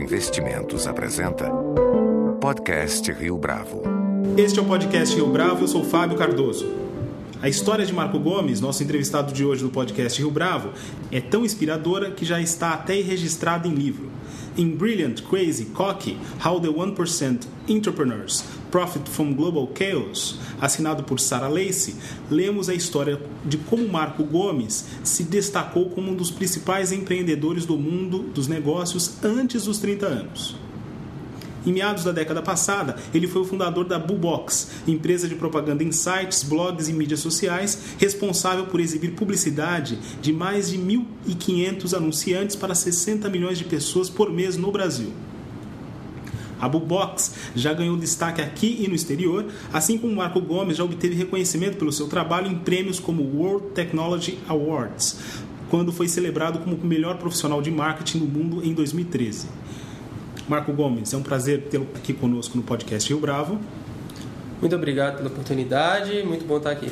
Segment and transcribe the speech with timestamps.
[0.00, 1.50] Investimentos apresenta
[2.40, 3.82] Podcast Rio Bravo.
[4.34, 6.72] Este é o podcast Rio Bravo, eu sou Fábio Cardoso.
[7.42, 10.70] A história de Marco Gomes, nosso entrevistado de hoje no podcast Rio Bravo,
[11.12, 14.10] é tão inspiradora que já está até registrada em livro.
[14.56, 21.48] Em Brilliant, Crazy, Cocky, How the 1% Entrepreneurs Profit from Global Chaos, assinado por Sarah
[21.48, 21.94] Lacey,
[22.30, 27.76] lemos a história de como Marco Gomes se destacou como um dos principais empreendedores do
[27.76, 30.56] mundo dos negócios antes dos 30 anos.
[31.66, 35.92] Em meados da década passada, ele foi o fundador da Boobox, empresa de propaganda em
[35.92, 42.74] sites, blogs e mídias sociais, responsável por exibir publicidade de mais de 1.500 anunciantes para
[42.74, 45.12] 60 milhões de pessoas por mês no Brasil.
[46.60, 51.14] A Boobox já ganhou destaque aqui e no exterior, assim como Marco Gomes já obteve
[51.14, 55.18] reconhecimento pelo seu trabalho em prêmios como World Technology Awards,
[55.70, 59.48] quando foi celebrado como o melhor profissional de marketing do mundo em 2013.
[60.48, 63.58] Marco Gomes, é um prazer tê-lo aqui conosco no podcast Rio Bravo.
[64.60, 66.90] Muito obrigado pela oportunidade, muito bom estar aqui.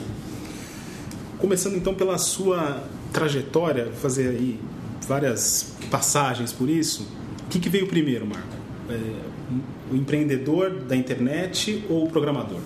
[1.38, 4.60] Começando então pela sua trajetória, fazer aí
[5.06, 7.06] várias passagens por isso.
[7.44, 8.46] O que, que veio primeiro, Marco?
[8.88, 8.94] É,
[9.90, 12.60] o empreendedor da internet ou o programador?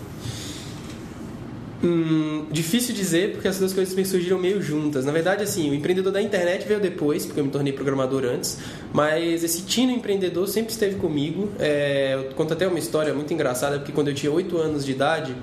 [1.84, 5.04] Hum, difícil dizer porque essas duas coisas surgiram meio juntas.
[5.04, 8.58] Na verdade, assim, o empreendedor da internet veio depois, porque eu me tornei programador antes.
[8.92, 11.50] Mas esse tino empreendedor sempre esteve comigo.
[11.58, 14.92] É, eu conto até uma história muito engraçada, porque quando eu tinha 8 anos de
[14.92, 15.34] idade,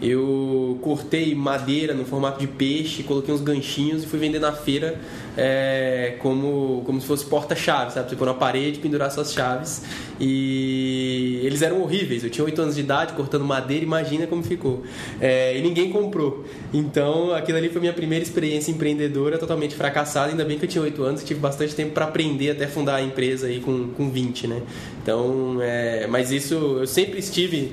[0.00, 5.00] eu cortei madeira no formato de peixe, coloquei uns ganchinhos e fui vender na feira
[5.36, 8.10] é, como, como se fosse porta-chave, sabe?
[8.10, 9.82] Você pôr na parede, pendurar suas chaves.
[10.18, 12.24] E eles eram horríveis.
[12.24, 14.82] Eu tinha 8 anos de idade, cortando madeira, imagina como ficou.
[15.20, 16.44] É, e ninguém comprou.
[16.72, 20.30] Então, aquilo ali foi minha primeira experiência empreendedora, totalmente fracassada.
[20.30, 22.96] Ainda bem que eu tinha 8 anos e tive bastante tempo para aprender até fundar
[22.96, 24.62] a empresa aí com, com 20, né?
[25.02, 27.72] Então, é, mas isso eu sempre estive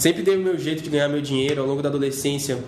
[0.00, 2.58] Sempre dei o meu jeito de ganhar meu dinheiro ao longo da adolescência.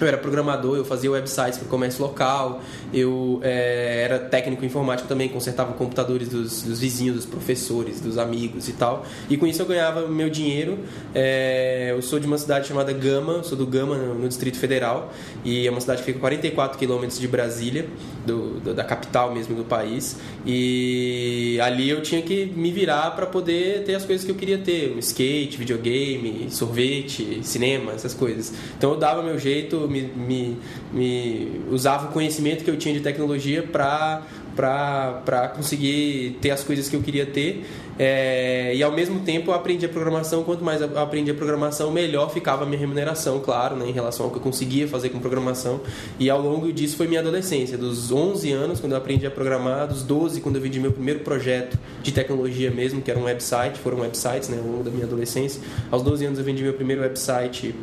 [0.00, 2.62] Eu era programador, eu fazia websites para o comércio local,
[2.94, 8.68] eu é, era técnico informático também, consertava computadores dos, dos, vizinhos, dos professores, dos amigos
[8.68, 9.04] e tal.
[9.28, 10.78] E com isso eu ganhava meu dinheiro.
[11.12, 15.12] É, eu sou de uma cidade chamada Gama, sou do Gama, no, Distrito Federal,
[15.44, 17.86] e é uma cidade que fica a 44 quilômetros de Brasília,
[18.24, 20.16] do, da capital mesmo do país.
[20.46, 24.58] E ali eu tinha que me virar para poder ter as coisas que eu queria
[24.58, 28.52] ter: um skate, videogame, sorvete, cinema, essas coisas.
[28.76, 30.58] Então eu dava meu jeito me, me,
[30.92, 34.22] me usava o conhecimento que eu tinha de tecnologia para
[34.58, 37.64] para conseguir ter as coisas que eu queria ter.
[37.96, 40.42] É, e ao mesmo tempo eu aprendi a programação.
[40.42, 44.26] Quanto mais eu aprendi a programação, melhor ficava a minha remuneração, claro, né, em relação
[44.26, 45.80] ao que eu conseguia fazer com programação.
[46.18, 47.78] E ao longo disso foi minha adolescência.
[47.78, 51.20] Dos 11 anos, quando eu aprendi a programar, dos 12, quando eu vendi meu primeiro
[51.20, 55.04] projeto de tecnologia mesmo, que era um website, foram websites né, ao longo da minha
[55.04, 55.60] adolescência.
[55.90, 57.74] Aos 12 anos eu vendi meu primeiro website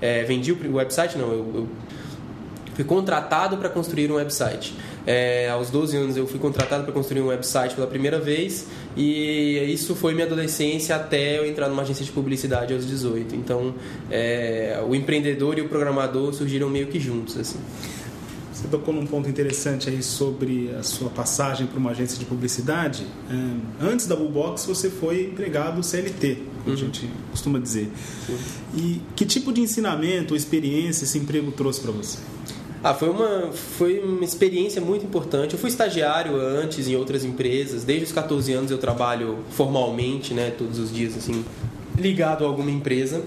[0.00, 1.68] é, vendi o website, não, eu, eu
[2.74, 4.74] fui contratado para construir um website.
[5.06, 8.66] É, aos 12 anos eu fui contratado para construir um website pela primeira vez
[8.96, 13.34] e isso foi minha adolescência até eu entrar numa agência de publicidade aos 18.
[13.34, 13.74] Então,
[14.10, 17.58] é, o empreendedor e o programador surgiram meio que juntos, assim.
[18.52, 23.06] Você tocou num ponto interessante aí sobre a sua passagem para uma agência de publicidade.
[23.30, 26.80] É, antes da Bullbox, você foi empregado CLT, como uhum.
[26.80, 27.90] a gente costuma dizer.
[28.26, 28.38] Sim.
[28.76, 32.18] E que tipo de ensinamento ou experiência esse emprego trouxe para você?
[32.82, 35.52] Ah, foi uma, foi uma experiência muito importante.
[35.52, 37.84] Eu fui estagiário antes em outras empresas.
[37.84, 41.44] Desde os 14 anos eu trabalho formalmente, né, todos os dias, assim,
[41.98, 43.22] ligado a alguma empresa.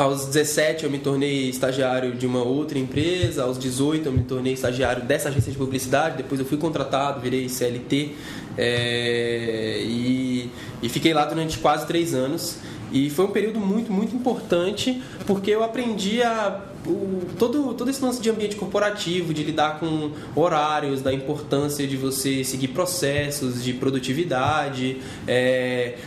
[0.00, 4.54] Aos 17 eu me tornei estagiário de uma outra empresa, aos 18 eu me tornei
[4.54, 8.12] estagiário dessa agência de publicidade, depois eu fui contratado, virei CLT
[8.56, 10.50] é, e,
[10.82, 12.56] e fiquei lá durante quase três anos.
[12.90, 18.02] E foi um período muito, muito importante porque eu aprendi a o, todo, todo esse
[18.02, 23.74] lance de ambiente corporativo, de lidar com horários, da importância de você seguir processos de
[23.74, 24.96] produtividade,
[25.28, 25.98] é,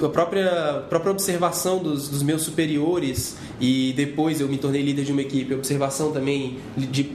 [0.00, 5.12] a própria, própria observação dos, dos, meus superiores e depois eu me tornei líder de
[5.12, 6.58] uma equipe, observação também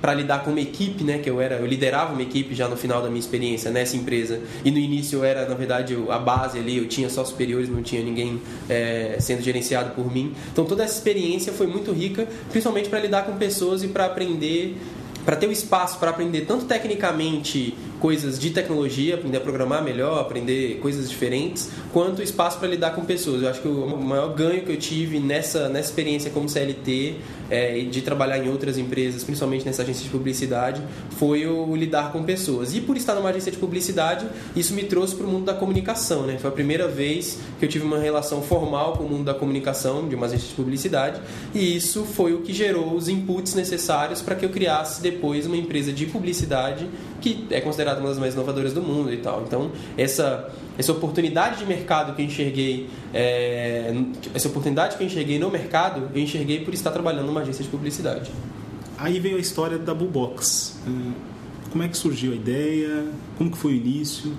[0.01, 2.77] para lidar com uma equipe, né, que eu era, eu liderava uma equipe já no
[2.77, 6.59] final da minha experiência nessa empresa e no início eu era na verdade a base
[6.59, 10.33] ali, eu tinha só superiores, não tinha ninguém é, sendo gerenciado por mim.
[10.51, 14.77] Então toda essa experiência foi muito rica, principalmente para lidar com pessoas e para aprender
[15.25, 20.19] para ter o espaço para aprender tanto tecnicamente coisas de tecnologia, aprender a programar melhor,
[20.19, 23.41] aprender coisas diferentes, quanto espaço para lidar com pessoas.
[23.41, 27.15] Eu acho que o maior ganho que eu tive nessa, nessa experiência como CLT
[27.49, 32.23] é, de trabalhar em outras empresas, principalmente nessa agência de publicidade, foi o lidar com
[32.23, 32.75] pessoas.
[32.75, 36.25] E por estar numa agência de publicidade, isso me trouxe para o mundo da comunicação.
[36.25, 36.37] Né?
[36.37, 40.07] Foi a primeira vez que eu tive uma relação formal com o mundo da comunicação
[40.07, 41.21] de uma agência de publicidade
[41.53, 45.57] e isso foi o que gerou os inputs necessários para que eu criasse depois uma
[45.57, 46.87] empresa de publicidade
[47.21, 49.43] que é considerada uma das mais inovadoras do mundo e tal.
[49.45, 53.91] Então, essa essa oportunidade de mercado que eu enxerguei, é,
[54.33, 57.69] essa oportunidade que eu enxerguei no mercado, eu enxerguei por estar trabalhando numa agência de
[57.69, 58.31] publicidade.
[58.97, 60.79] Aí veio a história da Bubox.
[60.87, 61.13] Hum,
[61.71, 63.05] como é que surgiu a ideia?
[63.37, 64.33] Como que foi o início?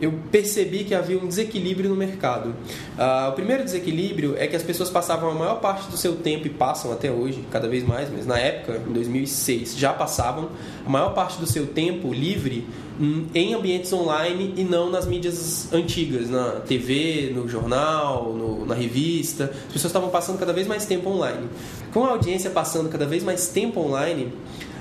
[0.00, 2.50] Eu percebi que havia um desequilíbrio no mercado.
[2.50, 6.46] Uh, o primeiro desequilíbrio é que as pessoas passavam a maior parte do seu tempo,
[6.46, 10.50] e passam até hoje, cada vez mais, mas na época, em 2006, já passavam
[10.84, 12.66] a maior parte do seu tempo livre
[13.00, 18.74] hum, em ambientes online e não nas mídias antigas, na TV, no jornal, no, na
[18.74, 19.44] revista.
[19.44, 21.48] As pessoas estavam passando cada vez mais tempo online.
[21.92, 24.32] Com a audiência passando cada vez mais tempo online,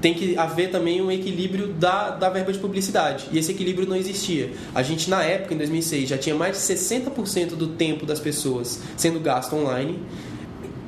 [0.06, 3.25] tem que haver também um equilíbrio da, da verba de publicidade.
[3.31, 4.52] E esse equilíbrio não existia.
[4.75, 8.80] A gente, na época, em 2006, já tinha mais de 60% do tempo das pessoas
[8.96, 10.00] sendo gasto online.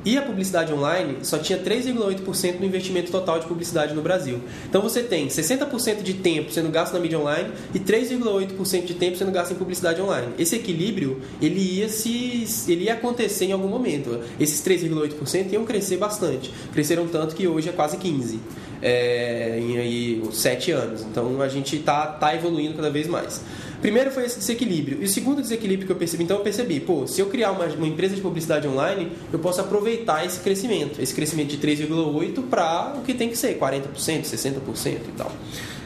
[0.08, 4.40] E a publicidade online só tinha 3,8% do investimento total de publicidade no Brasil.
[4.66, 9.18] Então você tem 60% de tempo sendo gasto na mídia online e 3,8% de tempo
[9.18, 10.32] sendo gasto em publicidade online.
[10.38, 14.18] Esse equilíbrio ele ia se ele ia acontecer em algum momento.
[14.40, 16.50] Esses 3,8% iam crescer bastante.
[16.72, 18.40] Cresceram tanto que hoje é quase 15
[18.80, 21.02] é, em aí, sete anos.
[21.02, 23.42] Então a gente está tá evoluindo cada vez mais.
[23.80, 24.98] Primeiro foi esse desequilíbrio.
[25.00, 27.64] E o segundo desequilíbrio que eu percebi, então eu percebi, pô, se eu criar uma,
[27.66, 32.94] uma empresa de publicidade online, eu posso aproveitar esse crescimento, esse crescimento de 3,8 para
[32.96, 33.82] o que tem que ser, 40%,
[34.22, 35.32] 60% e tal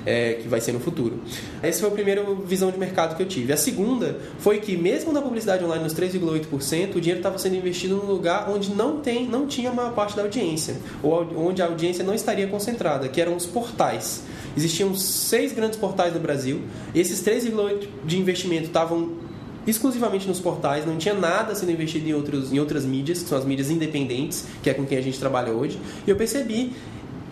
[0.05, 1.21] é, que vai ser no futuro.
[1.63, 3.53] Essa foi a primeira visão de mercado que eu tive.
[3.53, 7.97] A segunda foi que, mesmo na publicidade online nos 3,8%, o dinheiro estava sendo investido
[7.97, 11.67] num lugar onde não, tem, não tinha a maior parte da audiência, ou onde a
[11.67, 14.23] audiência não estaria concentrada, que eram os portais.
[14.57, 16.63] Existiam seis grandes portais no Brasil,
[16.95, 19.23] esses 3,8% de investimento estavam
[19.67, 23.39] exclusivamente nos portais, não tinha nada sendo investido em, outros, em outras mídias, que são
[23.39, 25.79] as mídias independentes, que é com quem a gente trabalha hoje.
[26.07, 26.73] E eu percebi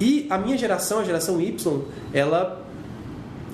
[0.00, 1.82] e a minha geração, a geração Y,
[2.12, 2.64] ela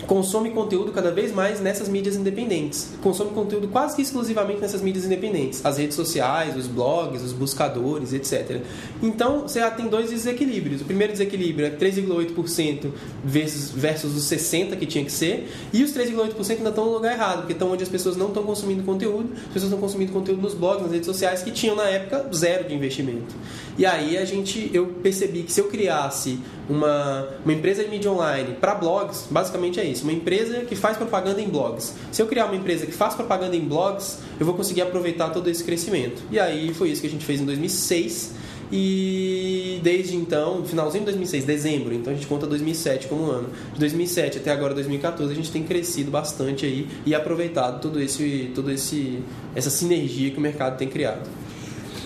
[0.04, 2.90] consome conteúdo cada vez mais nessas mídias independentes.
[3.02, 5.64] Consome conteúdo quase que exclusivamente nessas mídias independentes.
[5.64, 8.60] As redes sociais, os blogs, os buscadores, etc.
[9.02, 10.82] Então, você já tem dois desequilíbrios.
[10.82, 12.90] O primeiro desequilíbrio é 3,8%
[13.24, 15.48] versus, versus os 60% que tinha que ser.
[15.72, 18.42] E os 3,8% ainda estão no lugar errado, porque estão onde as pessoas não estão
[18.42, 19.30] consumindo conteúdo.
[19.32, 22.68] As pessoas estão consumindo conteúdo nos blogs, nas redes sociais, que tinham na época zero
[22.68, 23.34] de investimento.
[23.78, 26.38] E aí a gente, eu percebi que se eu criasse
[26.68, 30.96] uma, uma empresa de mídia online para blogs, basicamente é isso, uma empresa que faz
[30.96, 31.94] propaganda em blogs.
[32.12, 35.48] Se eu criar uma empresa que faz propaganda em blogs, eu vou conseguir aproveitar todo
[35.48, 36.22] esse crescimento.
[36.30, 38.34] E aí foi isso que a gente fez em 2006
[38.70, 43.48] e desde então, finalzinho de 2006, dezembro, então a gente conta 2007 como ano.
[43.72, 48.50] De 2007 até agora 2014 a gente tem crescido bastante aí e aproveitado todo esse,
[48.54, 49.20] todo esse
[49.54, 51.28] essa sinergia que o mercado tem criado.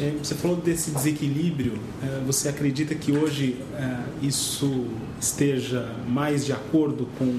[0.00, 1.74] É, você falou desse desequilíbrio.
[2.02, 4.86] É, você acredita que hoje é, isso
[5.20, 7.38] esteja mais de acordo com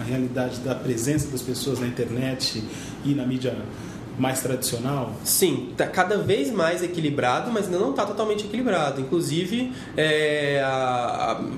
[0.00, 2.62] a realidade da presença das pessoas na internet
[3.04, 3.56] e na mídia
[4.18, 5.14] mais tradicional?
[5.24, 9.00] Sim, está cada vez mais equilibrado, mas ainda não está totalmente equilibrado.
[9.00, 10.68] Inclusive, é, a,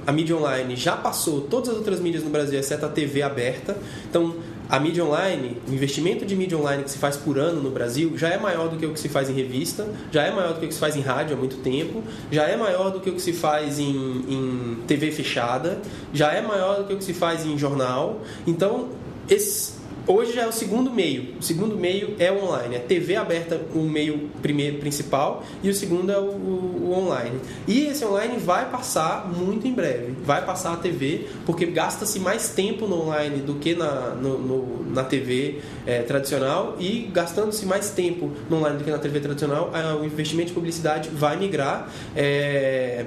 [0.06, 3.22] a, a, mídia online já passou todas as outras mídias no Brasil, exceto a TV
[3.22, 3.76] aberta.
[4.08, 4.36] Então,
[4.68, 8.16] a mídia online, o investimento de mídia online que se faz por ano no Brasil
[8.16, 10.60] já é maior do que o que se faz em revista, já é maior do
[10.60, 13.10] que o que se faz em rádio há muito tempo, já é maior do que
[13.10, 15.80] o que se faz em, em TV fechada,
[16.12, 18.20] já é maior do que o que se faz em jornal.
[18.46, 18.88] Então,
[19.28, 19.74] esse,
[20.06, 21.34] Hoje já é o segundo meio.
[21.40, 22.76] O segundo meio é o online.
[22.76, 27.40] A TV aberta o meio primeiro principal e o segundo é o, o, o, online.
[27.66, 30.14] E esse online vai passar muito em breve.
[30.22, 34.92] Vai passar a TV porque gasta-se mais tempo no online do que na, no, no,
[34.92, 39.70] na TV é, tradicional e gastando-se mais tempo no online do que na TV tradicional,
[40.00, 41.88] o investimento de publicidade vai migrar.
[42.14, 43.06] É,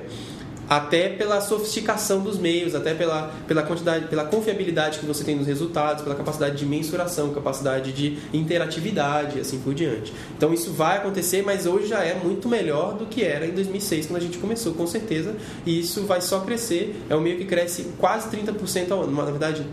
[0.69, 5.47] até pela sofisticação dos meios, até pela, pela quantidade, pela confiabilidade que você tem nos
[5.47, 10.13] resultados, pela capacidade de mensuração, capacidade de interatividade, assim por diante.
[10.37, 14.07] Então isso vai acontecer, mas hoje já é muito melhor do que era em 2006
[14.07, 15.35] quando a gente começou, com certeza.
[15.65, 16.95] E isso vai só crescer.
[17.09, 19.15] É um meio que cresce quase 30% ao ano.
[19.15, 19.65] Na verdade,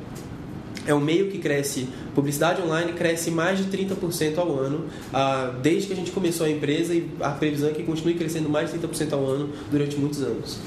[0.86, 5.88] é um meio que cresce, publicidade online cresce mais de 30% ao ano, ah, desde
[5.88, 8.78] que a gente começou a empresa e a previsão é que continue crescendo mais de
[8.78, 10.58] 30% ao ano durante muitos anos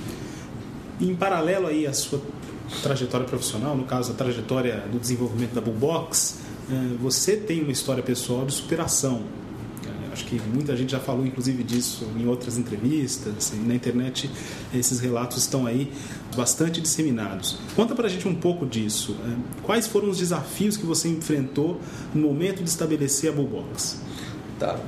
[0.99, 2.21] em paralelo aí à sua
[2.81, 8.03] trajetória profissional, no caso a trajetória do desenvolvimento da Bullbox, é, você tem uma história
[8.03, 9.21] pessoal de superação.
[10.17, 13.53] Acho que muita gente já falou, inclusive, disso em outras entrevistas.
[13.67, 14.27] na internet,
[14.73, 15.91] esses relatos estão aí
[16.35, 17.59] bastante disseminados.
[17.75, 19.15] Conta pra gente um pouco disso.
[19.23, 21.79] É, quais foram os desafios que você enfrentou
[22.15, 24.01] no momento de estabelecer a Bullbox?
[24.57, 24.79] Tá.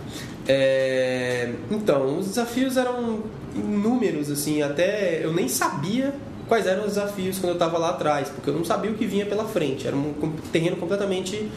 [0.47, 1.53] É...
[1.69, 3.21] Então, os desafios eram
[3.53, 6.11] inúmeros, assim, até eu nem sabia
[6.47, 9.05] quais eram os desafios quando eu estava lá atrás, porque eu não sabia o que
[9.05, 9.85] vinha pela frente.
[9.85, 11.47] Era um terreno completamente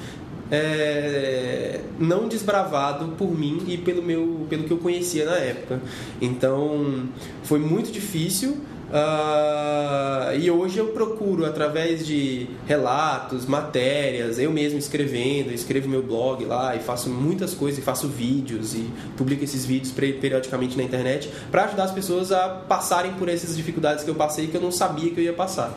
[0.52, 5.80] é, não desbravado por mim e pelo meu pelo que eu conhecia na época.
[6.20, 7.08] Então
[7.42, 8.58] foi muito difícil.
[8.92, 16.44] Uh, e hoje eu procuro, através de relatos, matérias, eu mesmo escrevendo, escrevo meu blog
[16.44, 21.30] lá e faço muitas coisas, e faço vídeos e publico esses vídeos periodicamente na internet
[21.50, 24.70] para ajudar as pessoas a passarem por essas dificuldades que eu passei que eu não
[24.70, 25.74] sabia que eu ia passar.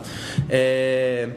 [0.50, 1.30] É,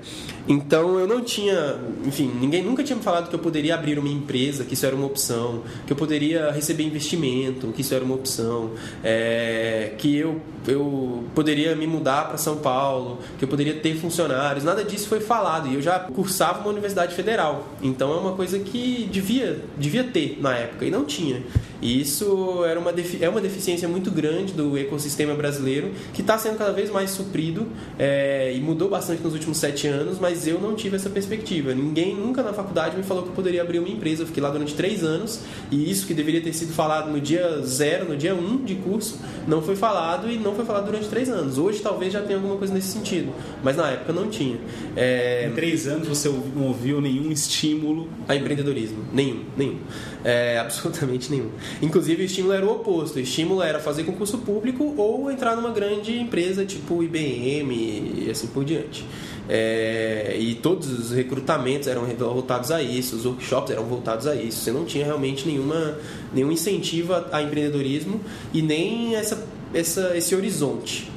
[0.49, 4.09] então eu não tinha, enfim, ninguém nunca tinha me falado que eu poderia abrir uma
[4.09, 8.15] empresa, que isso era uma opção, que eu poderia receber investimento, que isso era uma
[8.15, 8.71] opção,
[9.03, 14.63] é, que eu, eu poderia me mudar para São Paulo, que eu poderia ter funcionários,
[14.63, 15.69] nada disso foi falado.
[15.69, 20.39] E eu já cursava uma universidade federal, então é uma coisa que devia, devia ter
[20.41, 21.43] na época e não tinha.
[21.81, 26.57] E isso era uma é uma deficiência muito grande do ecossistema brasileiro, que está sendo
[26.57, 27.67] cada vez mais suprido
[27.98, 31.74] é, e mudou bastante nos últimos sete anos, mas eu não tive essa perspectiva.
[31.74, 34.24] Ninguém nunca na faculdade me falou que eu poderia abrir uma empresa.
[34.24, 37.62] Eu fiquei lá durante três anos e isso que deveria ter sido falado no dia
[37.62, 41.29] zero, no dia um de curso, não foi falado e não foi falado durante três
[41.29, 41.57] anos.
[41.57, 43.33] Hoje talvez já tenha alguma coisa nesse sentido,
[43.63, 44.59] mas na época não tinha.
[44.95, 45.48] É...
[45.50, 49.05] Em três anos você não ouviu nenhum estímulo a empreendedorismo?
[49.13, 49.77] Nenhum, nenhum.
[50.24, 51.50] É, absolutamente nenhum.
[51.81, 53.17] Inclusive, o estímulo era o oposto.
[53.17, 58.47] O estímulo era fazer concurso público ou entrar numa grande empresa tipo IBM e assim
[58.47, 59.05] por diante.
[59.51, 64.59] É, e todos os recrutamentos eram voltados a isso, os workshops eram voltados a isso.
[64.59, 65.97] Você não tinha realmente nenhuma,
[66.31, 68.21] nenhum incentivo a, a empreendedorismo
[68.53, 71.11] e nem essa, essa, esse horizonte.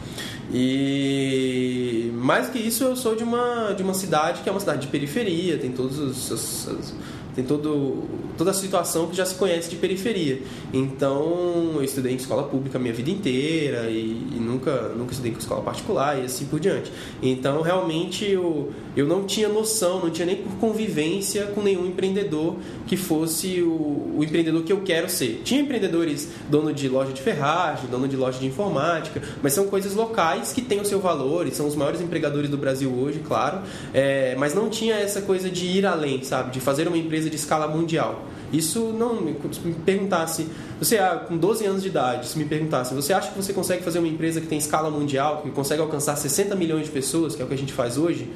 [0.53, 4.83] E mais que isso, eu sou de uma, de uma cidade que é uma cidade
[4.83, 6.95] de periferia, tem todos os, os, os
[7.35, 8.05] tem todo,
[8.37, 10.41] toda a situação que já se conhece de periferia.
[10.73, 15.33] Então, eu estudei em escola pública a minha vida inteira e, e nunca, nunca estudei
[15.33, 16.93] em escola particular e assim por diante.
[17.23, 22.57] Então, realmente, eu, eu não tinha noção, não tinha nem por convivência com nenhum empreendedor
[22.87, 25.43] que fosse o, o empreendedor que eu quero ser.
[25.45, 29.95] Tinha empreendedores dono de loja de ferragem, dono de loja de informática, mas são coisas
[29.95, 33.63] locais que têm o seu valor e são os maiores empregadores do Brasil hoje, claro,
[33.93, 36.51] é, mas não tinha essa coisa de ir além, sabe?
[36.51, 38.25] De fazer uma empresa empresa de escala mundial.
[38.53, 39.33] Isso não me,
[39.65, 40.47] me perguntasse,
[40.79, 43.83] você ah, com 12 anos de idade, se me perguntasse, você acha que você consegue
[43.83, 47.41] fazer uma empresa que tem escala mundial, que consegue alcançar 60 milhões de pessoas, que
[47.41, 48.29] é o que a gente faz hoje?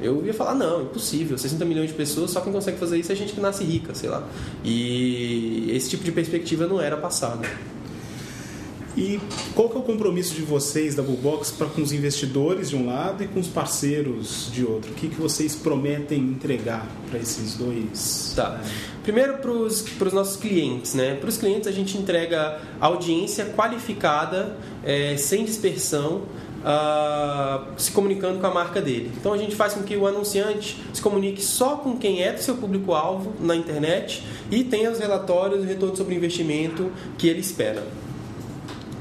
[0.00, 1.38] Eu ia falar, não, impossível.
[1.38, 3.94] 60 milhões de pessoas, só quem consegue fazer isso é a gente que nasce rica,
[3.94, 4.22] sei lá.
[4.62, 7.48] E esse tipo de perspectiva não era passada.
[8.96, 9.20] E
[9.54, 12.86] qual que é o compromisso de vocês da Bullbox para com os investidores de um
[12.86, 14.90] lado e com os parceiros de outro?
[14.90, 18.32] O que, que vocês prometem entregar para esses dois?
[18.34, 18.58] Tá.
[19.02, 21.14] Primeiro para os nossos clientes, né?
[21.14, 26.22] Para os clientes a gente entrega audiência qualificada, é, sem dispersão,
[26.66, 29.12] Uh, se comunicando com a marca dele.
[29.16, 32.42] Então a gente faz com que o anunciante se comunique só com quem é do
[32.42, 37.84] seu público-alvo na internet e tenha os relatórios e retorno sobre investimento que ele espera.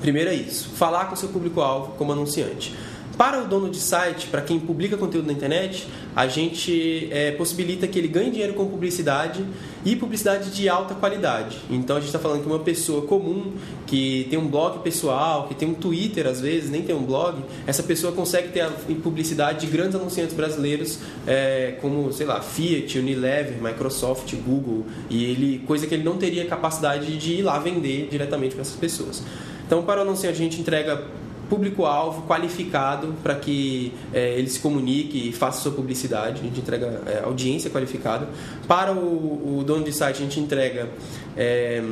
[0.05, 2.75] Primeiro é isso, falar com seu público-alvo como anunciante.
[3.17, 7.88] Para o dono de site, para quem publica conteúdo na internet, a gente é, possibilita
[7.88, 9.43] que ele ganhe dinheiro com publicidade
[9.83, 11.57] e publicidade de alta qualidade.
[11.71, 13.53] Então a gente está falando que uma pessoa comum
[13.88, 17.41] que tem um blog pessoal, que tem um Twitter às vezes, nem tem um blog,
[17.65, 18.69] essa pessoa consegue ter a
[19.01, 25.63] publicidade de grandes anunciantes brasileiros, é, como sei lá Fiat, Unilever, Microsoft, Google, e ele
[25.65, 29.24] coisa que ele não teria capacidade de ir lá vender diretamente para essas pessoas.
[29.65, 31.03] Então, para o anunciante, a gente entrega
[31.50, 36.41] público-alvo qualificado para que é, ele se comunique e faça sua publicidade.
[36.41, 38.27] A gente entrega é, audiência qualificada.
[38.67, 40.89] Para o, o, dono de site, a gente entrega.
[41.38, 41.84] É,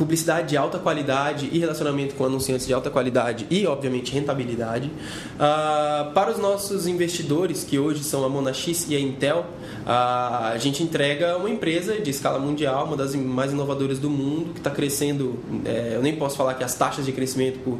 [0.00, 4.86] publicidade de alta qualidade e relacionamento com anunciantes de alta qualidade e, obviamente, rentabilidade.
[4.86, 10.56] Uh, para os nossos investidores, que hoje são a Monax e a Intel, uh, a
[10.58, 14.70] gente entrega uma empresa de escala mundial, uma das mais inovadoras do mundo, que está
[14.70, 15.38] crescendo.
[15.66, 17.78] É, eu nem posso falar que as taxas de crescimento por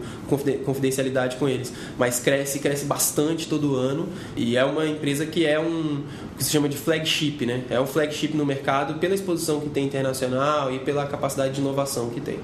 [0.64, 5.58] confidencialidade com eles, mas cresce, cresce bastante todo ano e é uma empresa que é
[5.58, 6.02] um
[6.40, 7.64] que se chama de flagship, né?
[7.68, 12.08] É um flagship no mercado pela exposição que tem internacional e pela capacidade de inovação
[12.08, 12.38] que tem.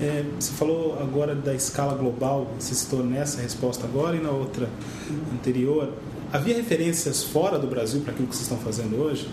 [0.00, 4.68] É, você falou agora da escala global, você citou nessa resposta agora e na outra
[5.34, 5.92] anterior.
[6.32, 9.28] Havia referências fora do Brasil para aquilo que vocês estão fazendo hoje?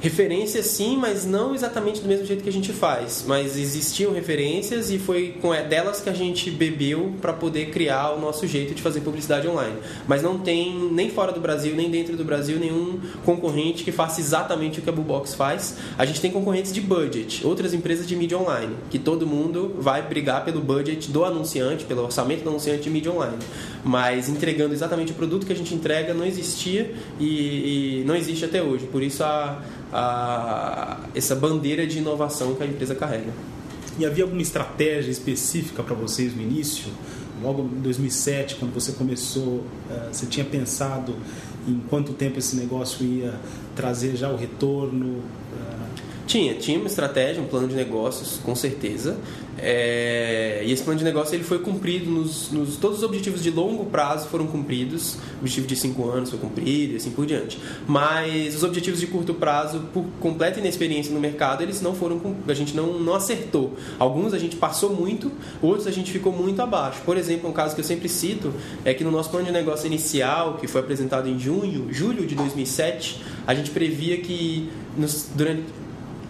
[0.00, 3.22] Referências sim, mas não exatamente do mesmo jeito que a gente faz.
[3.26, 8.12] Mas existiam referências e foi com é, delas que a gente bebeu para poder criar
[8.12, 9.76] o nosso jeito de fazer publicidade online.
[10.08, 14.22] Mas não tem nem fora do Brasil, nem dentro do Brasil, nenhum concorrente que faça
[14.22, 15.76] exatamente o que a Bubox faz.
[15.98, 20.00] A gente tem concorrentes de budget, outras empresas de mídia online, que todo mundo vai
[20.00, 23.36] brigar pelo budget do anunciante, pelo orçamento do anunciante de mídia online.
[23.84, 28.46] Mas entregando exatamente o produto que a gente entrega não existia e, e não existe
[28.46, 28.86] até hoje.
[28.86, 29.60] Por isso a
[29.92, 33.32] a, essa bandeira de inovação que a empresa carrega.
[33.98, 36.90] E havia alguma estratégia específica para vocês no início?
[37.42, 41.14] Logo em 2007, quando você começou, eh, você tinha pensado
[41.66, 43.34] em quanto tempo esse negócio ia
[43.74, 45.22] trazer já o retorno?
[46.30, 49.16] Tinha, tinha uma estratégia, um plano de negócios, com certeza.
[49.58, 53.50] É, e esse plano de negócio ele foi cumprido nos, nos, todos os objetivos de
[53.50, 55.14] longo prazo foram cumpridos.
[55.14, 57.58] O objetivo de cinco anos foi cumprido e assim por diante.
[57.84, 62.54] Mas os objetivos de curto prazo, por completa inexperiência no mercado, eles não foram a
[62.54, 63.74] gente não, não acertou.
[63.98, 67.00] Alguns a gente passou muito, outros a gente ficou muito abaixo.
[67.04, 69.84] Por exemplo, um caso que eu sempre cito é que no nosso plano de negócio
[69.88, 75.64] inicial, que foi apresentado em junho, julho de 2007, a gente previa que nos, durante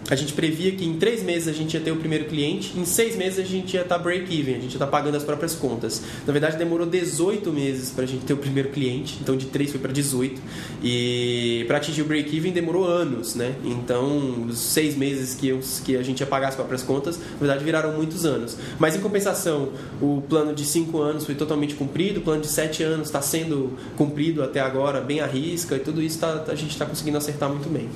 [0.09, 2.85] a gente previa que em três meses a gente ia ter o primeiro cliente, em
[2.85, 5.23] seis meses a gente ia estar tá break-even, a gente ia estar tá pagando as
[5.23, 6.01] próprias contas.
[6.25, 9.71] Na verdade, demorou 18 meses para a gente ter o primeiro cliente, então de 3
[9.71, 10.41] foi para 18.
[10.83, 13.55] E para atingir o break-even demorou anos, né?
[13.63, 17.63] Então, os seis meses que, que a gente ia pagar as próprias contas, na verdade,
[17.63, 18.57] viraram muitos anos.
[18.79, 19.69] Mas em compensação,
[20.01, 23.77] o plano de 5 anos foi totalmente cumprido, o plano de 7 anos está sendo
[23.95, 27.49] cumprido até agora, bem à risca, e tudo isso tá, a gente está conseguindo acertar
[27.49, 27.89] muito bem.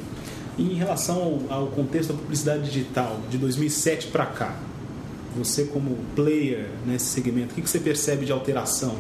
[0.58, 4.56] E em relação ao, contexto da publicidade digital, de 2007 para cá,
[5.36, 8.96] você como player nesse segmento, o que você percebe de alteração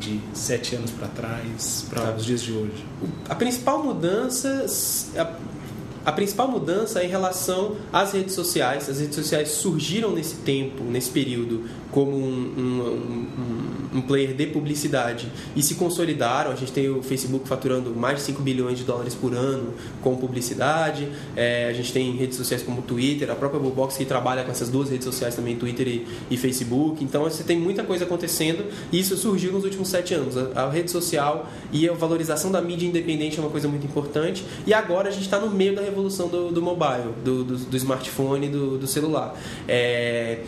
[0.00, 2.14] de sete anos para trás para tá.
[2.14, 2.84] os dias de hoje?
[3.28, 4.66] A principal mudança,
[6.06, 8.88] a, principal mudança é em relação às redes sociais.
[8.88, 14.46] As redes sociais surgiram nesse tempo, nesse período, como um, um, um, um, player de
[14.46, 16.52] publicidade e se consolidaram.
[16.52, 20.16] A gente tem o Facebook faturando mais de 5 bilhões de dólares por ano com
[20.16, 21.08] publicidade.
[21.34, 24.50] É, a gente tem redes sociais como o Twitter, a própria Bullbox que trabalha com
[24.52, 27.02] essas duas redes sociais também, Twitter e, e, Facebook.
[27.02, 30.36] Então você tem muita coisa acontecendo e isso surgiu nos últimos sete anos.
[30.36, 34.44] A, a rede social e a valorização da mídia independente é uma coisa muito importante.
[34.66, 37.76] E agora a gente está no meio da revolução do, do mobile, do, do, do
[37.76, 39.34] smartphone, do, do celular.
[39.68, 40.40] É,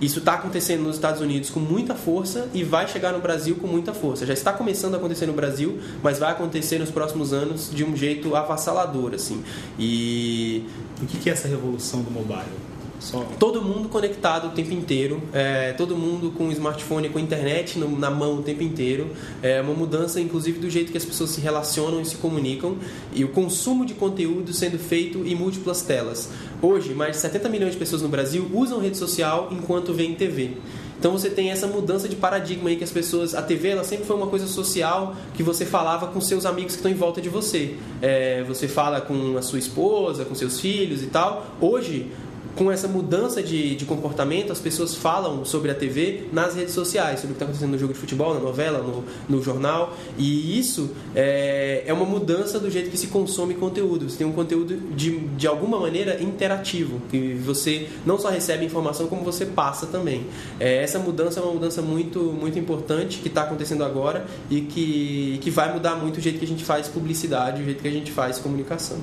[0.00, 3.66] isso está acontecendo nos Estados Unidos com muita força e vai chegar no Brasil com
[3.66, 4.26] muita força.
[4.26, 7.96] Já está começando a acontecer no Brasil, mas vai acontecer nos próximos anos de um
[7.96, 9.42] jeito avassalador, assim.
[9.78, 10.66] E
[11.00, 12.75] o que é essa revolução do mobile?
[13.00, 13.20] Só...
[13.38, 18.10] Todo mundo conectado o tempo inteiro, é, todo mundo com smartphone, com internet no, na
[18.10, 19.10] mão o tempo inteiro.
[19.42, 22.76] É uma mudança, inclusive, do jeito que as pessoas se relacionam e se comunicam
[23.12, 26.30] e o consumo de conteúdo sendo feito em múltiplas telas.
[26.60, 30.52] Hoje, mais de 70 milhões de pessoas no Brasil usam rede social enquanto veem TV.
[30.98, 33.34] Então você tem essa mudança de paradigma aí que as pessoas.
[33.34, 36.78] A TV ela sempre foi uma coisa social que você falava com seus amigos que
[36.78, 37.74] estão em volta de você.
[38.00, 41.46] É, você fala com a sua esposa, com seus filhos e tal.
[41.60, 42.10] Hoje
[42.56, 47.20] com essa mudança de, de comportamento, as pessoas falam sobre a TV nas redes sociais,
[47.20, 49.94] sobre o que está acontecendo no jogo de futebol, na novela, no, no jornal.
[50.16, 54.08] E isso é, é, uma mudança do jeito que se consome conteúdo.
[54.08, 59.06] Você tem um conteúdo de, de alguma maneira interativo, que você não só recebe informação,
[59.06, 60.26] como você passa também.
[60.58, 65.38] É, essa mudança é uma mudança muito, muito importante que está acontecendo agora e que,
[65.42, 67.92] que vai mudar muito o jeito que a gente faz publicidade, o jeito que a
[67.92, 68.96] gente faz comunicação.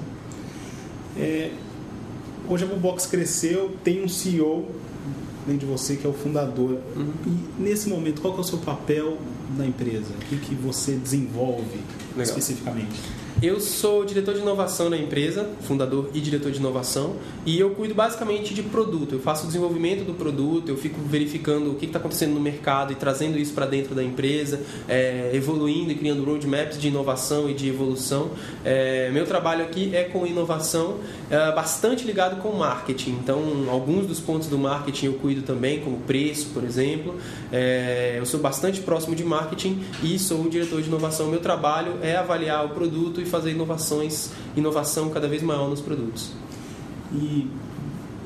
[1.15, 1.51] É,
[2.49, 4.65] Hoje a Bubox cresceu, tem um CEO
[5.45, 6.79] além de você que é o fundador.
[6.95, 7.13] Uhum.
[7.27, 9.17] E nesse momento, qual é o seu papel
[9.57, 10.13] na empresa?
[10.21, 11.79] O que, que você desenvolve
[12.11, 12.23] Legal.
[12.23, 12.99] especificamente?
[13.41, 17.15] Eu sou diretor de inovação na empresa, fundador e diretor de inovação,
[17.45, 19.15] e eu cuido basicamente de produto.
[19.15, 22.93] Eu faço o desenvolvimento do produto, eu fico verificando o que está acontecendo no mercado
[22.93, 27.53] e trazendo isso para dentro da empresa, é, evoluindo e criando roadmaps de inovação e
[27.53, 28.31] de evolução.
[28.63, 33.11] É, meu trabalho aqui é com inovação, é, bastante ligado com marketing.
[33.11, 37.15] Então, alguns dos pontos do marketing eu cuido também, como preço, por exemplo.
[37.51, 41.27] É, eu sou bastante próximo de marketing e sou o diretor de inovação.
[41.27, 46.31] Meu trabalho é avaliar o produto e fazer inovações, inovação cada vez maior nos produtos.
[47.13, 47.47] E,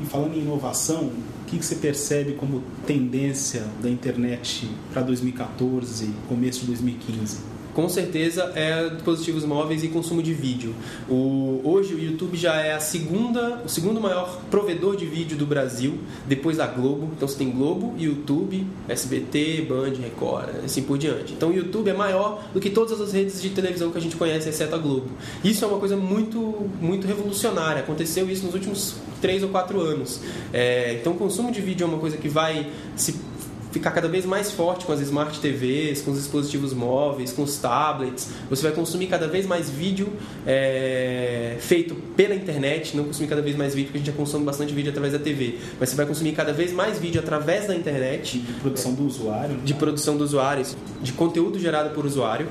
[0.01, 6.10] e falando em inovação, o que, que você percebe como tendência da internet para 2014,
[6.27, 7.56] começo de 2015?
[7.77, 10.73] Com certeza é dispositivos móveis e consumo de vídeo.
[11.07, 15.45] O, hoje o YouTube já é a segunda, o segundo maior provedor de vídeo do
[15.45, 17.11] Brasil, depois da Globo.
[17.15, 21.33] Então você tem Globo, YouTube, SBT, Band, Record, assim por diante.
[21.33, 24.15] Então o YouTube é maior do que todas as redes de televisão que a gente
[24.15, 25.11] conhece, exceto a Globo.
[25.43, 27.83] Isso é uma coisa muito, muito revolucionária.
[27.83, 30.19] Aconteceu isso nos últimos três ou quatro anos.
[30.51, 33.37] É, então o consumo de vídeo é uma coisa que vai se
[33.77, 37.57] ficar cada vez mais forte com as smart TVs, com os dispositivos móveis, com os
[37.57, 38.29] tablets.
[38.49, 40.09] Você vai consumir cada vez mais vídeo
[40.45, 44.45] é, feito pela internet, não consumir cada vez mais vídeo, porque a gente já consome
[44.45, 47.75] bastante vídeo através da TV, mas você vai consumir cada vez mais vídeo através da
[47.75, 48.39] internet.
[48.39, 49.55] De produção do usuário.
[49.55, 49.61] Né?
[49.63, 50.65] De produção do usuário,
[51.01, 52.47] de conteúdo gerado por usuário.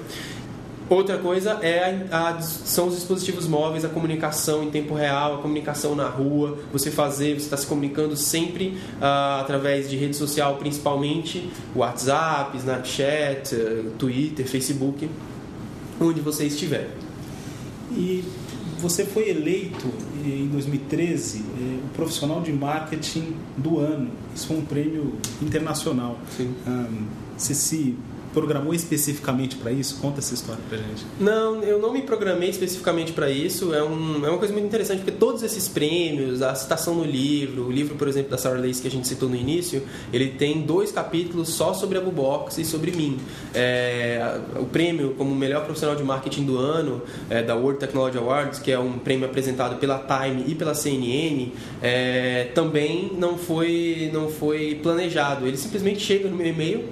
[0.89, 5.39] Outra coisa é a, a, são os dispositivos móveis, a comunicação em tempo real, a
[5.43, 10.57] comunicação na rua, você fazer, você está se comunicando sempre uh, através de rede social,
[10.57, 13.57] principalmente WhatsApp, Snapchat,
[13.99, 15.11] Twitter, Facebook,
[16.01, 16.91] onde você estiver.
[17.91, 18.23] E
[18.79, 19.87] você foi eleito
[20.25, 24.11] em 2013 eh, o profissional de marketing do ano.
[24.35, 26.19] Isso foi um prêmio internacional.
[26.37, 26.55] Sim.
[26.67, 27.97] Um, você se
[28.37, 29.97] programou especificamente para isso?
[29.97, 31.07] Conta essa história pra gente.
[31.19, 33.73] Não, eu não me programei especificamente para isso.
[33.73, 37.65] É, um, é uma coisa muito interessante porque todos esses prêmios, a citação no livro,
[37.67, 40.61] o livro, por exemplo, da Sarah Lace que a gente citou no início, ele tem
[40.61, 43.17] dois capítulos só sobre a Bubox e sobre mim.
[43.55, 48.59] É, o prêmio como melhor profissional de marketing do ano é, da World Technology Awards,
[48.59, 54.29] que é um prêmio apresentado pela Time e pela CNN, é, também não foi, não
[54.29, 55.47] foi planejado.
[55.47, 56.85] Ele simplesmente chega no meu e-mail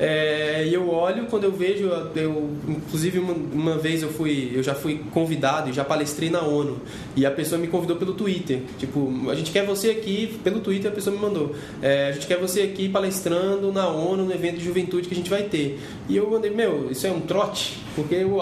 [0.00, 4.62] é, e eu olho, quando eu vejo, eu, inclusive uma, uma, vez eu fui, eu
[4.62, 6.80] já fui convidado e já palestrei na ONU.
[7.14, 8.62] E a pessoa me convidou pelo Twitter.
[8.78, 11.54] Tipo, a gente quer você aqui, pelo Twitter a pessoa me mandou.
[11.82, 15.16] É, a gente quer você aqui palestrando na ONU, no evento de juventude que a
[15.16, 15.78] gente vai ter.
[16.08, 17.78] E eu mandei, meu, isso é um trote?
[17.94, 18.38] Porque eu,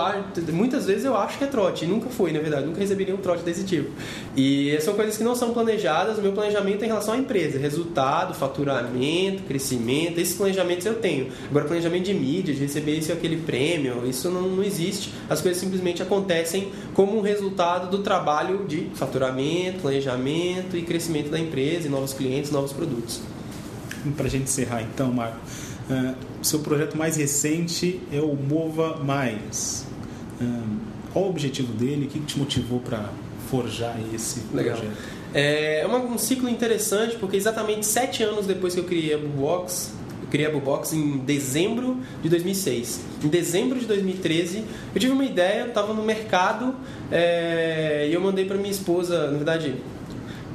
[0.53, 3.17] muitas vezes eu acho que é trote, e nunca foi, na verdade, nunca recebi nenhum
[3.17, 3.91] trote desse tipo.
[4.37, 7.59] E são coisas que não são planejadas, o meu planejamento é em relação à empresa,
[7.59, 11.29] resultado, faturamento, crescimento, esses planejamentos eu tenho.
[11.51, 15.13] Agora, planejamento de mídia, de receber esse ou aquele prêmio, isso não, não existe.
[15.29, 21.39] As coisas simplesmente acontecem como um resultado do trabalho de faturamento, planejamento e crescimento da
[21.39, 23.21] empresa, e novos clientes, novos produtos.
[24.17, 25.39] Para a gente encerrar, então, Marco,
[25.91, 29.87] uh, seu projeto mais recente é o Mova Mais.
[30.41, 30.77] Uh,
[31.13, 32.07] qual o objetivo dele?
[32.07, 33.11] O que te motivou para
[33.51, 34.77] forjar esse Legal.
[34.77, 34.97] projeto?
[35.35, 39.93] É um ciclo interessante porque exatamente sete anos depois que eu criei a Box,
[40.31, 43.01] criei a Bubox em dezembro de 2006.
[43.25, 44.65] Em dezembro de 2013,
[44.95, 46.75] eu tive uma ideia, estava no mercado
[47.11, 49.75] é, e eu mandei para minha esposa, na verdade,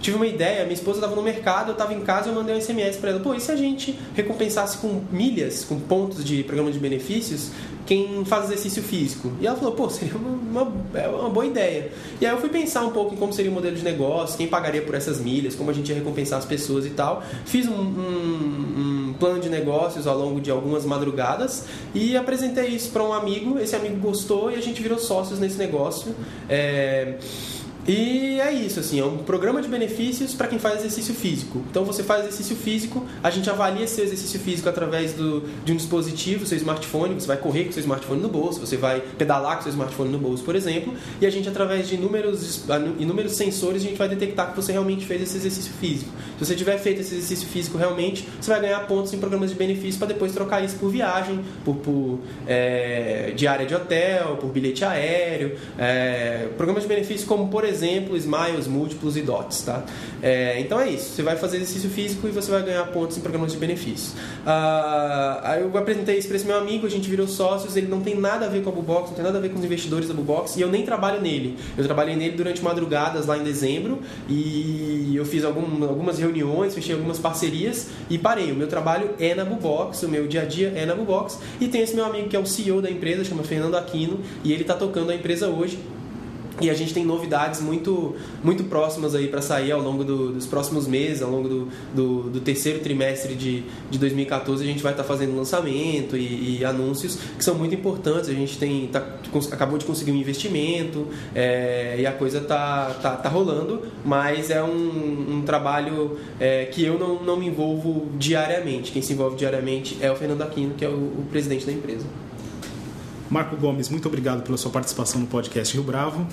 [0.04, 2.62] tive uma ideia, minha esposa estava no mercado, eu estava em casa, eu mandei um
[2.62, 6.72] SMS para ela, pô, e se a gente recompensasse com milhas, com pontos de programa
[6.72, 7.52] de benefícios,
[7.86, 9.32] quem faz exercício físico.
[9.42, 11.92] E ela falou, pô, seria uma, uma, é uma boa ideia.
[12.20, 14.48] E aí eu fui pensar um pouco em como seria o modelo de negócio, quem
[14.48, 17.24] pagaria por essas milhas, como a gente ia recompensar as pessoas e tal.
[17.46, 22.92] Fiz um, um, um plano de negócios ao longo de algumas madrugadas e apresentei isso
[22.92, 23.60] para um amigo.
[23.60, 26.16] Esse amigo gostou e a gente virou sócios nesse negócio.
[26.50, 27.16] É...
[27.88, 31.62] E é isso, assim, é um programa de benefícios para quem faz exercício físico.
[31.70, 35.76] Então você faz exercício físico, a gente avalia seu exercício físico através do, de um
[35.76, 39.64] dispositivo, seu smartphone, você vai correr com seu smartphone no bolso, você vai pedalar com
[39.64, 42.64] seu smartphone no bolso, por exemplo, e a gente através de inúmeros,
[43.00, 46.12] inúmeros sensores a gente vai detectar que você realmente fez esse exercício físico.
[46.40, 49.58] Se você tiver feito esse exercício físico realmente, você vai ganhar pontos em programas de
[49.58, 54.86] benefício para depois trocar isso por viagem, por, por é, diária de hotel, por bilhete
[54.86, 59.84] aéreo, é, programas de benefício como por exemplo exemplo, smiles, múltiplos e dots, tá?
[60.22, 61.16] É, então é isso.
[61.16, 64.14] Você vai fazer exercício físico e você vai ganhar pontos em programas de benefícios.
[64.46, 67.76] Ah, aí eu apresentei isso para esse meu amigo, a gente virou sócios.
[67.76, 69.60] Ele não tem nada a ver com a Bubox, não tem nada a ver com
[69.60, 71.58] os investidores da Bubox e eu nem trabalho nele.
[71.78, 76.96] Eu trabalhei nele durante madrugadas lá em dezembro e eu fiz algum, algumas reuniões, fechei
[76.96, 78.52] algumas parcerias e parei.
[78.52, 81.68] O meu trabalho é na Bubox, o meu dia a dia é na Bubox e
[81.68, 84.62] tem esse meu amigo que é o CEO da empresa, chama Fernando Aquino e ele
[84.62, 85.80] está tocando a empresa hoje
[86.62, 90.46] e a gente tem novidades muito, muito próximas aí para sair ao longo do, dos
[90.46, 94.64] próximos meses, ao longo do, do, do, terceiro trimestre de, de 2014.
[94.64, 98.30] A gente vai estar tá fazendo lançamento e, e, anúncios que são muito importantes.
[98.30, 99.04] A gente tem tá,
[99.52, 104.62] acabou de conseguir um investimento é, e a coisa tá, tá, tá rolando, mas é
[104.62, 108.92] um, um trabalho é, que eu não, não me envolvo diariamente.
[108.92, 112.06] Quem se envolve diariamente é o Fernando Aquino, que é o, o presidente da empresa.
[113.34, 116.28] Marco Gomes, muito obrigado pela sua participação no podcast Rio Bravo.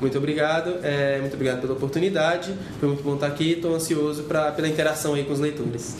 [0.00, 2.54] Muito obrigado, é, muito obrigado pela oportunidade.
[2.78, 3.54] Foi muito bom estar aqui.
[3.54, 5.96] Estou ansioso pra, pela interação aí com os leitores.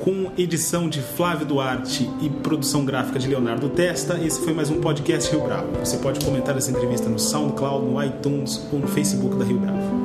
[0.00, 4.80] Com edição de Flávio Duarte e produção gráfica de Leonardo Testa, esse foi mais um
[4.80, 5.78] podcast Rio Bravo.
[5.78, 10.03] Você pode comentar essa entrevista no SoundCloud, no iTunes ou no Facebook da Rio Bravo.